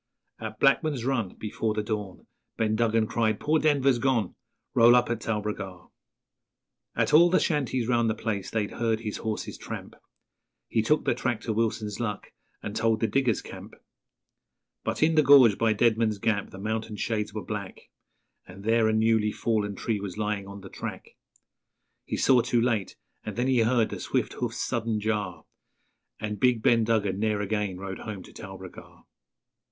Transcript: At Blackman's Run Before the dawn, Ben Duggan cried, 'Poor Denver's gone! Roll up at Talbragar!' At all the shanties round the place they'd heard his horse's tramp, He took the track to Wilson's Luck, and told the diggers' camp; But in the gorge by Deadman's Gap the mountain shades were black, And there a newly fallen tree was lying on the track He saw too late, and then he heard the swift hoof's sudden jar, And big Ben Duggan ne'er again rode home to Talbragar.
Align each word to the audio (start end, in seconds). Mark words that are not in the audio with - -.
At 0.39 0.59
Blackman's 0.59 1.05
Run 1.05 1.35
Before 1.35 1.75
the 1.75 1.83
dawn, 1.83 2.25
Ben 2.57 2.75
Duggan 2.75 3.05
cried, 3.05 3.39
'Poor 3.39 3.59
Denver's 3.59 3.99
gone! 3.99 4.33
Roll 4.73 4.95
up 4.95 5.11
at 5.11 5.21
Talbragar!' 5.21 5.91
At 6.95 7.13
all 7.13 7.29
the 7.29 7.39
shanties 7.39 7.87
round 7.87 8.09
the 8.09 8.15
place 8.15 8.49
they'd 8.49 8.71
heard 8.71 9.01
his 9.01 9.17
horse's 9.17 9.59
tramp, 9.59 9.95
He 10.67 10.81
took 10.81 11.05
the 11.05 11.13
track 11.13 11.39
to 11.41 11.53
Wilson's 11.53 11.99
Luck, 11.99 12.31
and 12.63 12.75
told 12.75 12.99
the 12.99 13.05
diggers' 13.05 13.43
camp; 13.43 13.75
But 14.83 15.03
in 15.03 15.13
the 15.13 15.21
gorge 15.21 15.59
by 15.59 15.71
Deadman's 15.71 16.17
Gap 16.17 16.49
the 16.49 16.57
mountain 16.57 16.95
shades 16.95 17.31
were 17.31 17.45
black, 17.45 17.81
And 18.47 18.63
there 18.63 18.87
a 18.87 18.93
newly 18.93 19.31
fallen 19.31 19.75
tree 19.75 19.99
was 19.99 20.17
lying 20.17 20.47
on 20.47 20.61
the 20.61 20.69
track 20.69 21.09
He 22.05 22.17
saw 22.17 22.41
too 22.41 22.59
late, 22.59 22.95
and 23.23 23.35
then 23.35 23.45
he 23.45 23.59
heard 23.59 23.89
the 23.89 23.99
swift 23.99 24.33
hoof's 24.33 24.57
sudden 24.59 24.99
jar, 24.99 25.45
And 26.19 26.39
big 26.39 26.63
Ben 26.63 26.83
Duggan 26.85 27.19
ne'er 27.19 27.39
again 27.41 27.77
rode 27.77 27.99
home 27.99 28.23
to 28.23 28.33
Talbragar. 28.33 29.03